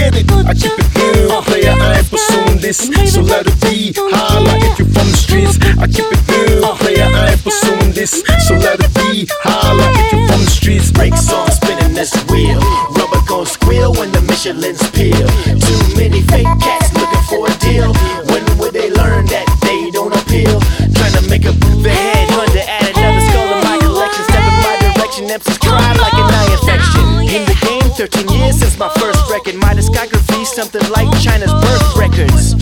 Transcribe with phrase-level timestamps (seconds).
[0.00, 0.30] get it.
[0.48, 1.30] I keep it real.
[1.36, 3.92] I pursue this, so let it be.
[3.96, 5.56] Holla if you from the streets.
[5.76, 7.04] I keep it real, player.
[7.04, 9.28] I pursue this, so let it be.
[9.44, 10.90] Holla if you from the streets.
[10.90, 12.60] Break on, spinning this wheel.
[12.96, 15.28] Rubber gon' squeal when the Michelin's peel.
[15.60, 17.92] Too many fake cats looking for a deal.
[18.32, 20.60] When would they learn that they don't appeal?
[20.96, 22.64] Trying to make a move ahead, Honda
[22.96, 24.24] another skull in my collection.
[24.24, 27.04] Step in my direction, MCs cry like an eye infection.
[27.28, 29.54] In the game, 13 years since my first record.
[29.54, 32.58] My discography, something like China's birth records.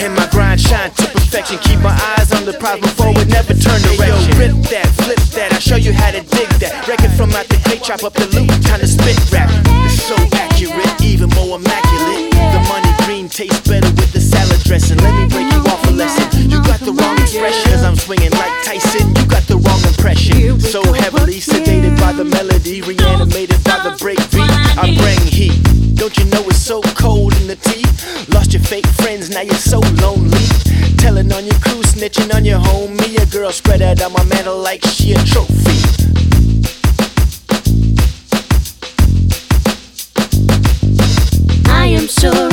[0.00, 1.58] And my grind shine to perfection.
[1.58, 4.32] Keep my eyes on the prize before it never turn direction.
[4.40, 6.88] Rip that, flip that, I show you how to dig that.
[6.88, 9.52] Record from out the crate, chop up the loop, time to spit rap.
[9.84, 12.32] It's so accurate, even more immaculate.
[12.32, 14.96] The money green tastes better with the salad dressing.
[14.98, 16.48] Let me break you off a lesson.
[16.48, 19.04] You got the wrong expression as I'm swinging like Tyson.
[19.20, 20.60] You got the wrong impression.
[20.60, 22.80] So heavily sedated by the melody,
[23.50, 24.50] reanimated by the break beat.
[24.78, 25.96] I bring heat.
[25.96, 28.28] Don't you know it's so cold in the teeth?
[28.32, 30.38] Lost your fake friends, now you're so lonely.
[30.96, 33.20] Telling on your crew, snitching on your homie.
[33.20, 35.54] A girl spread out on my mantle like she a trophy.
[41.66, 42.49] I am sure.